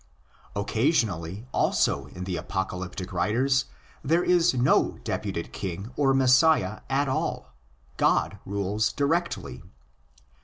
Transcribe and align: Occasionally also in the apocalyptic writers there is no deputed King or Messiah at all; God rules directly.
Occasionally 0.55 1.45
also 1.51 2.07
in 2.07 2.23
the 2.23 2.35
apocalyptic 2.35 3.13
writers 3.13 3.65
there 4.03 4.23
is 4.23 4.51
no 4.55 4.93
deputed 5.03 5.53
King 5.53 5.91
or 5.95 6.11
Messiah 6.15 6.81
at 6.89 7.07
all; 7.07 7.53
God 7.97 8.39
rules 8.43 8.91
directly. 8.91 9.61